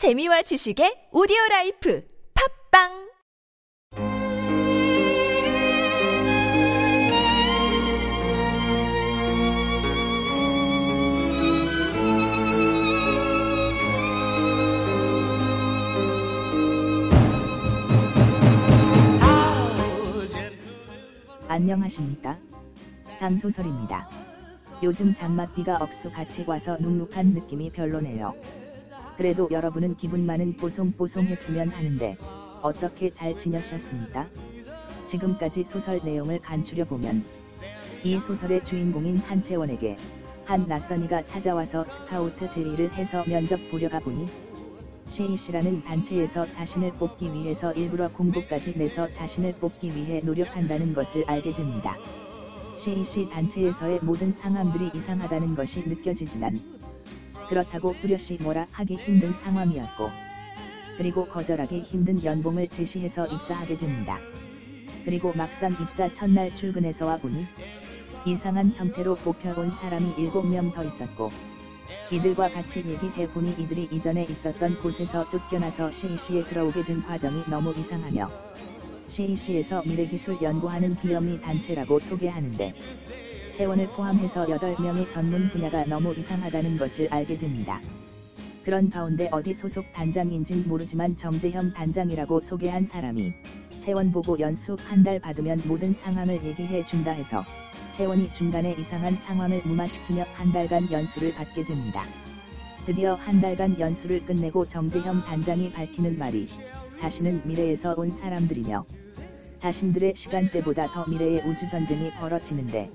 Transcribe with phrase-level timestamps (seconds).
[0.00, 2.02] 재미와 지식의 오디오 라이프
[2.72, 2.88] 팝빵
[21.46, 22.38] 안녕하십니까?
[23.18, 24.08] 장소설입니다.
[24.82, 28.59] 요즘 장맛비가 억수같이 와서 눅눅한 느낌이 별로네요.
[29.20, 32.16] 그래도 여러분은 기분만은 뽀송뽀송했으면 하는데
[32.62, 34.26] 어떻게 잘 지내셨습니까?
[35.04, 37.22] 지금까지 소설 내용을 간추려 보면
[38.02, 39.98] 이 소설의 주인공인 한채원에게
[40.46, 44.26] 한 낯선이가 찾아와서 스카우트 제의를 해서 면접 보려 가보니
[45.06, 51.94] CEC라는 단체에서 자신을 뽑기 위해서 일부러 공부까지 내서 자신을 뽑기 위해 노력한다는 것을 알게 됩니다.
[52.74, 56.79] CEC 단체에서의 모든 상황들이 이상하다는 것이 느껴지지만
[57.50, 60.08] 그렇다고 뚜렷이 뭐라 하기 힘든 상황이었고
[60.96, 64.20] 그리고 거절하기 힘든 연봉을 제시해서 입사하게 됩니다.
[65.04, 67.44] 그리고 막상 입사 첫날 출근해서 와보니
[68.24, 71.32] 이상한 형태로 뽑혀온 사람이 7명 더 있었고
[72.12, 78.30] 이들과 같이 얘기해보니 이들이 이전에 있었던 곳에서 쫓겨나서 CEC에 들어오게 된 과정이 너무 이상하며
[79.08, 82.74] CEC에서 미래기술 연구하는 기업리 단체라고 소개하는데
[83.52, 87.80] 채원을 포함해서 8명의 전문 분야가 너무 이상하다는 것을 알게 됩니다.
[88.64, 93.32] 그런 가운데 어디 소속 단장인진 모르지만 정재형 단장이라고 소개한 사람이
[93.78, 97.44] 채원 보고 연수 한 달 받으면 모든 상황을 얘기해 준다 해서
[97.92, 102.02] 채원이 중간에 이상한 상황을 무마시키며 한 달간 연수를 받게 됩니다.
[102.84, 106.46] 드디어 한 달간 연수를 끝내고 정재형 단장이 밝히는 말이
[106.96, 108.84] 자신은 미래에서 온 사람들이며
[109.58, 112.90] 자신들의 시간대보다 더 미래의 우주전쟁이 벌어지는데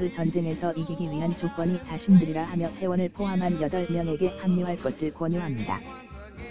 [0.00, 5.78] 그 전쟁에서 이기기 위한 조건이 자신들이라 하며 채원을 포함한 8명에게 합류할 것을 권유합니다.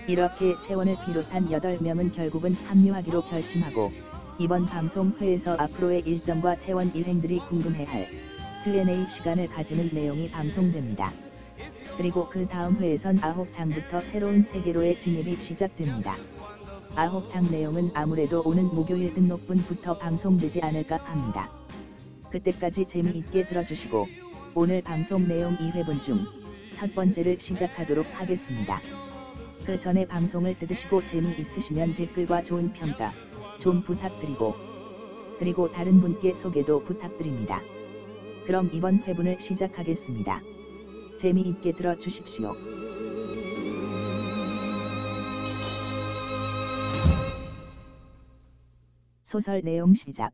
[0.08, 3.92] 이렇게 채원을 비롯한 8명은 결국은 합류하기로 결심하고
[4.38, 8.08] 이번 방송회에서 앞으로의 일정과 채원 일행들이 궁금해할
[8.64, 11.12] Q&A 시간을 가지는 내용이 방송됩니다.
[11.98, 16.14] 그리고 그 다음 회에선 9장부터 새로운 세계로의 진입이 시작됩니다.
[16.94, 21.50] 9장 내용은 아무래도 오는 목요일 등록분부터 방송되지 않을까 합니다.
[22.32, 24.08] 그때까지 재미있게 들어주시고
[24.56, 26.40] 오늘 방송 내용 2회분 중
[26.80, 28.80] 첫 번째를 시작하도록 하겠습니다.
[29.66, 33.12] 그 전에 방송을 뜯으시고 재미있으시면 댓글과 좋은 평가
[33.60, 34.56] 좀 부탁드리고
[35.38, 37.62] 그리고 다른 분께 소개도 부탁드립니다.
[38.46, 40.42] 그럼 이번 회분을 시작하겠습니다.
[41.18, 42.54] 재미있게 들어주십시오.
[49.24, 50.34] 소설 내용 시작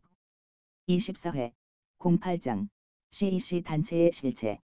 [0.88, 1.52] 24회
[2.00, 2.68] 08장
[3.12, 4.60] CEC 단체의 실체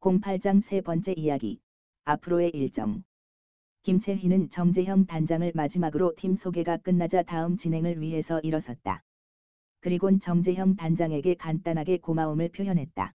[0.00, 1.60] 08장 세 번째 이야기
[2.04, 3.02] 앞으로의 일정
[3.82, 9.04] 김채희는 정재형 단장을 마지막으로 팀 소개가 끝나자 다음 진행을 위해서 일어섰다.
[9.78, 13.12] 그리곤 정재형 단장에게 간단하게 고마움을 표현했다.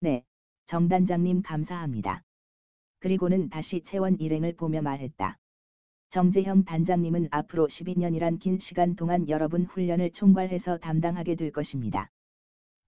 [0.00, 0.24] 네,
[0.64, 2.22] 정 단장님 감사합니다.
[3.00, 5.36] 그리고는 다시 채원 일행을 보며 말했다.
[6.08, 12.10] 정재형 단장님은 앞으로 12년이란 긴 시간 동안 여러분 훈련을 총괄해서 담당하게 될 것입니다.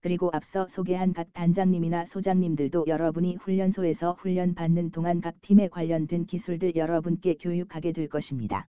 [0.03, 7.37] 그리고 앞서 소개한 각 단장님이나 소장님들도 여러분이 훈련소에서 훈련받는 동안 각 팀에 관련된 기술들 여러분께
[7.37, 8.67] 교육하게 될 것입니다.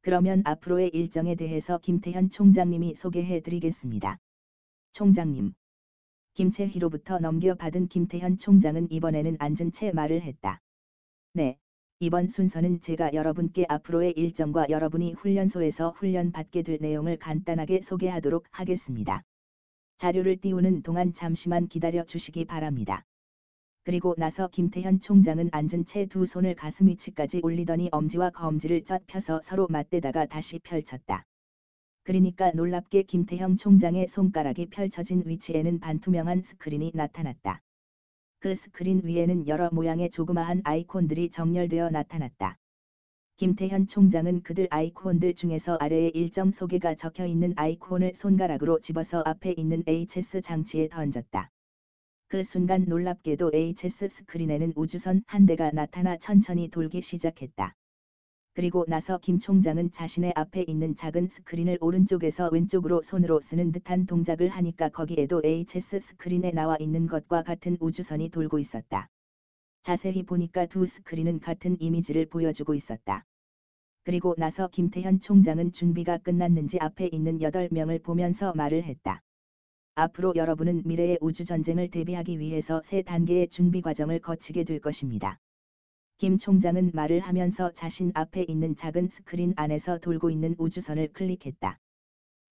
[0.00, 4.18] 그러면 앞으로의 일정에 대해서 김태현 총장님이 소개해 드리겠습니다.
[4.94, 5.52] 총장님.
[6.34, 10.60] 김채희로부터 넘겨받은 김태현 총장은 이번에는 앉은 채 말을 했다.
[11.34, 11.56] 네,
[12.00, 19.22] 이번 순서는 제가 여러분께 앞으로의 일정과 여러분이 훈련소에서 훈련받게 될 내용을 간단하게 소개하도록 하겠습니다.
[19.98, 23.04] 자료를 띄우는 동안 잠시만 기다려 주시기 바랍니다.
[23.82, 29.40] 그리고 나서 김태현 총장은 앉은 채 두 손을 가슴 위치까지 올리더니 엄지와 검지를 젖 펴서
[29.42, 31.24] 서로 맞대다가 다시 펼쳤다.
[32.04, 37.60] 그러니까 놀랍게 김태형 총장의 손가락이 펼쳐진 위치에는 반투명한 스크린이 나타났다.
[38.38, 42.56] 그 스크린 위에는 여러 모양의 조그마한 아이콘들이 정렬되어 나타났다.
[43.38, 49.84] 김태현 총장은 그들 아이콘들 중에서 아래에 일정 소개가 적혀 있는 아이콘을 손가락으로 집어서 앞에 있는
[49.86, 51.48] HS 장치에 던졌다.
[52.26, 57.74] 그 순간 놀랍게도 HS 스크린에는 우주선 한 대가 나타나 천천히 돌기 시작했다.
[58.54, 64.48] 그리고 나서 김 총장은 자신의 앞에 있는 작은 스크린을 오른쪽에서 왼쪽으로 손으로 쓰는 듯한 동작을
[64.48, 69.08] 하니까 거기에도 HS 스크린에 나와 있는 것과 같은 우주선이 돌고 있었다.
[69.88, 73.24] 자세히 보니까 두 스크린은 같은 이미지를 보여주고 있었다.
[74.04, 79.22] 그리고 나서 김태현 총장은 준비가 끝났는지 앞에 있는 8명을 보면서 말을 했다.
[79.94, 85.38] 앞으로 여러분은 미래의 우주전쟁을 대비하기 위해서 세 단계의 준비 과정을 거치게 될 것입니다.
[86.18, 91.78] 김 총장은 말을 하면서 자신 앞에 있는 작은 스크린 안에서 돌고 있는 우주선을 클릭했다.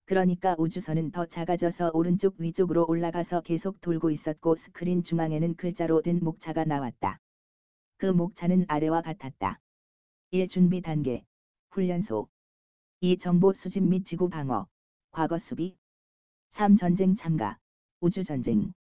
[0.06, 6.66] 그러니까 우주선은 더 작아져서 오른쪽 위쪽으로 올라가서 계속 돌고 있었고 스크린 중앙에는 글자로 된 목차가
[6.66, 7.20] 나왔다.
[8.00, 9.60] 그 목차는 아래와 같았다.
[10.30, 10.48] 1.
[10.50, 11.26] 준비 단계
[11.72, 12.28] 훈련소
[13.02, 13.18] 2.
[13.18, 14.68] 정보 수집 및 지구 방어
[15.12, 15.76] 과거 수비
[16.50, 16.76] 3.
[16.76, 17.58] 전쟁 참가
[18.00, 18.72] 우주 전쟁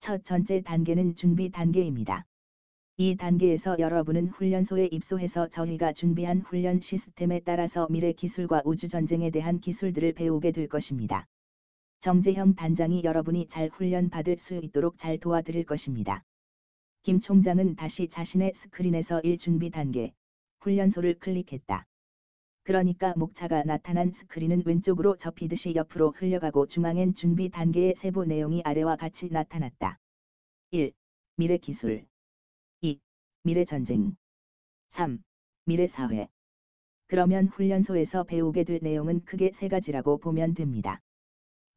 [0.00, 2.26] 첫 번째 단계는 준비 단계입니다.
[2.96, 10.14] 이 단계에서 여러분은 훈련소에 입소해서 저희가 준비한 훈련 시스템에 따라서 미래 기술과 우주전쟁에 대한 기술들을
[10.14, 11.24] 배우게 될 것입니다.
[12.00, 16.24] 정재형 단장이 여러분이 잘 훈련받을 수 있도록 잘 도와드릴 것입니다.
[17.02, 20.12] 김 총장은 다시 자신의 스크린에서 1준비 단계,
[20.60, 21.86] 훈련소를 클릭했다.
[22.64, 29.30] 그러니까 목차가 나타난 스크린은 왼쪽으로 접히듯이 옆으로 흘려가고 중앙엔 준비 단계의 세부 내용이 아래와 같이
[29.30, 29.98] 나타났다.
[30.72, 30.92] 1.
[31.36, 32.06] 미래 기술
[32.82, 33.00] 2.
[33.44, 34.14] 미래 전쟁
[34.90, 35.22] 3.
[35.64, 36.28] 미래 사회
[37.06, 41.00] 그러면 훈련소에서 배우게 될 내용은 크게 세 가지라고 보면 됩니다.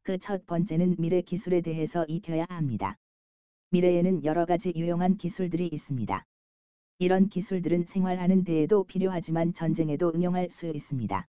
[0.02, 2.98] 그 첫 번째는 미래 기술에 대해서 익혀야 합니다.
[3.74, 6.24] 미래에는 여러 가지 유용한 기술들이 있습니다.
[7.00, 11.26] 이런 기술들은 생활하는 데에도 필요하지만 전쟁에도 응용할 수 있습니다.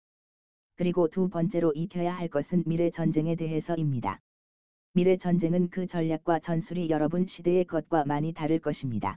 [0.76, 4.20] 그리고 두 번째로 익혀야 할 것은 미래 전쟁에 대해서입니다.
[4.93, 9.17] 미래 전쟁은 그 전략과 전술이 여러분 시대의 것과 많이 다를 것입니다.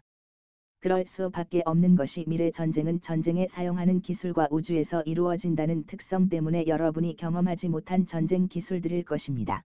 [0.79, 7.67] 그럴 수밖에 없는 것이 미래 전쟁은 전쟁에 사용하는 기술과 우주에서 이루어진다는 특성 때문에 여러분이 경험하지
[7.67, 9.63] 못한 전쟁 기술들일 것입니다.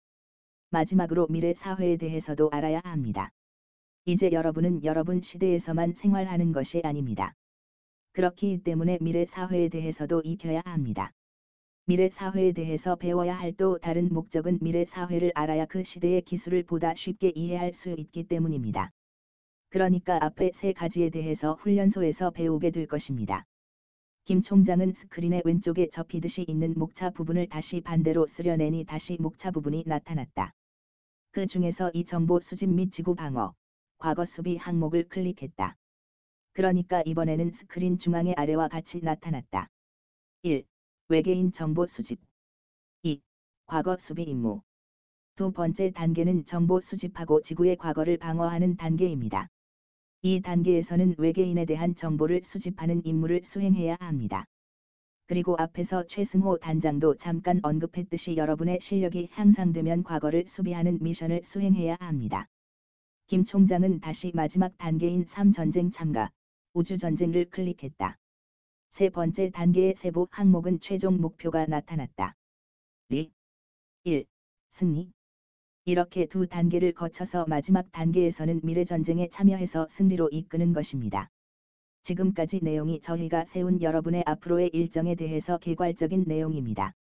[0.70, 3.30] 마지막으로 미래 사회에 대해서도 알아야 합니다.
[4.06, 7.34] 이제 여러분은 여러분 시대에서만 생활하는 것이 아닙니다.
[8.12, 11.12] 그렇기 때문에 미래 사회에 대해서도 익혀야 합니다.
[11.86, 16.94] 미래 사회에 대해서 배워야 할 또 다른 목적은 미래 사회를 알아야 그 시대의 기술을 보다
[16.94, 18.90] 쉽게 이해할 수 있기 때문입니다.
[19.68, 23.44] 그러니까 앞에 세 가지에 대해서 훈련소에서 배우게 될 것입니다.
[24.24, 30.52] 김 총장은 스크린의 왼쪽에 접히듯이 있는 목차 부분을 다시 반대로 쓰려내니 다시 목차 부분이 나타났다.
[31.32, 33.54] 그 중에서 이 정보 수집 및 지구 방어,
[34.00, 35.76] 과거 수비 항목을 클릭했다.
[36.54, 39.68] 그러니까 이번에는 스크린 중앙의 아래와 같이 나타났다.
[40.42, 40.64] 1.
[41.08, 42.18] 외계인 정보 수집
[43.02, 43.20] 2.
[43.66, 44.62] 과거 수비 임무
[45.36, 49.48] 두 번째 단계는 정보 수집하고 지구의 과거를 방어하는 단계입니다.
[50.22, 54.46] 이 단계에서는 외계인에 대한 정보를 수집하는 임무를 수행해야 합니다.
[55.26, 62.48] 그리고 앞에서 최승호 단장도 잠깐 언급했듯이 여러분의 실력이 향상되면 과거를 수비하는 미션을 수행해야 합니다.
[63.30, 66.32] 김 총장은 다시 마지막 단계인 3전쟁 참가,
[66.72, 68.18] 우주전쟁을 클릭했다.
[68.88, 72.34] 세 번째 단계의 세부 항목은 최종 목표가 나타났다.
[73.08, 73.30] 리
[74.02, 74.24] 1.
[74.70, 75.12] 승리
[75.84, 81.30] 이렇게 두 단계를 거쳐서 마지막 단계에서는 미래전쟁에 참여해서 승리로 이끄는 것입니다.
[82.02, 86.94] 지금까지 내용이 저희가 세운 여러분의 앞으로의 일정에 대해서 개괄적인 내용입니다.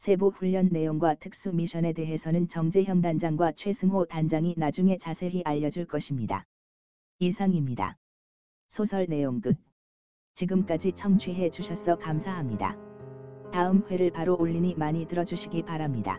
[0.00, 6.46] 세부 훈련 내용과 특수 미션에 대해서는 정재형 단장과 최승호 단장이 나중에 자세히 알려줄 것입니다.
[7.18, 7.98] 이상입니다.
[8.68, 9.58] 소설 내용 끝.
[10.32, 12.78] 지금까지 청취해 주셔서 감사합니다.
[13.52, 16.18] 다음 회를 바로 올리니 많이 들어주시기 바랍니다.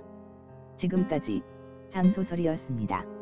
[0.77, 1.41] 지금까지
[1.89, 3.20] 장소설이었습니다.